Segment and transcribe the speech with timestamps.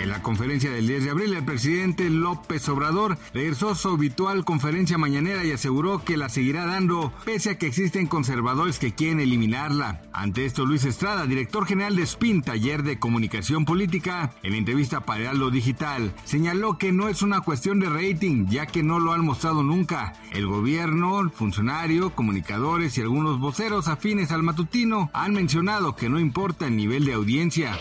[0.00, 4.96] En la conferencia del 10 de abril, el presidente López Obrador regresó su habitual conferencia
[4.96, 10.00] mañanera y aseguró que la seguirá dando, pese a que existen conservadores que quieren eliminarla.
[10.14, 15.20] Ante esto, Luis Estrada, director general de SPIN, Taller de Comunicación Política, en entrevista para
[15.20, 19.22] Heraldo Digital, señaló que no es una cuestión de rating, ya que no lo han
[19.22, 20.14] mostrado nunca.
[20.32, 26.68] El gobierno, funcionario, comunicadores y algunos voceros afines al matutino han mencionado que no importa
[26.68, 27.78] el nivel de audiencia.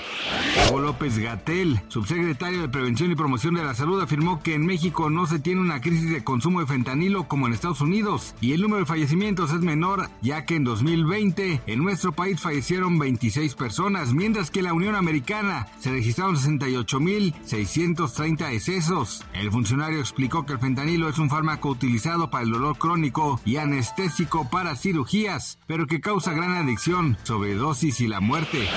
[0.67, 1.79] Hugo López Gatel,
[2.09, 5.61] subsecretario de Prevención y Promoción de la Salud, afirmó que en México no se tiene
[5.61, 9.53] una crisis de consumo de fentanilo como en Estados Unidos y el número de fallecimientos
[9.53, 14.65] es menor, ya que en 2020 en nuestro país fallecieron 26 personas, mientras que en
[14.65, 19.23] la Unión Americana se registraron 68.630 decesos.
[19.33, 23.57] El funcionario explicó que el fentanilo es un fármaco utilizado para el dolor crónico y
[23.57, 28.67] anestésico para cirugías, pero que causa gran adicción, sobredosis y la muerte.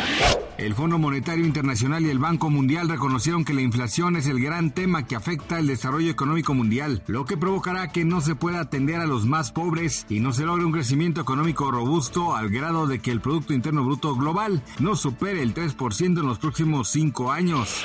[0.58, 4.72] El Fondo Monetario Internacional y el Banco Mundial reconocieron que la inflación es el gran
[4.72, 8.96] tema que afecta el desarrollo económico mundial, lo que provocará que no se pueda atender
[8.96, 12.98] a los más pobres y no se logre un crecimiento económico robusto al grado de
[12.98, 17.84] que el Producto Interno Bruto Global no supere el 3% en los próximos cinco años.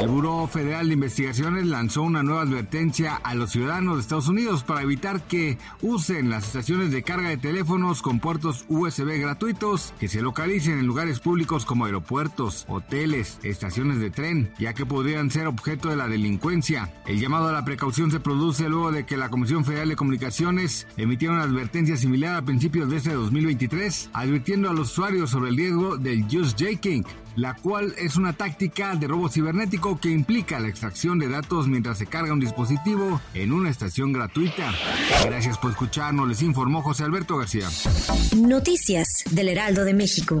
[0.00, 4.64] El Buró Federal de Investigaciones lanzó una nueva advertencia a los ciudadanos de Estados Unidos
[4.64, 10.08] para evitar que usen las estaciones de carga de teléfonos con puertos USB gratuitos que
[10.08, 15.48] se localicen en lugares públicos como aeropuertos, hoteles, estaciones de tren, ya que podrían ser
[15.48, 16.94] objeto de la delincuencia.
[17.04, 20.86] El llamado a la precaución se produce luego de que la Comisión Federal de Comunicaciones
[20.96, 25.56] emitiera una advertencia similar a principios de este 2023, advirtiendo a los usuarios sobre el
[25.56, 30.68] riesgo del use jacking, la cual es una táctica de robo cibernético que implica la
[30.68, 34.72] extracción de datos mientras se carga un dispositivo en una estación gratuita.
[35.24, 37.68] Gracias por escucharnos, les informó José Alberto García.
[38.36, 40.40] Noticias del Heraldo de México.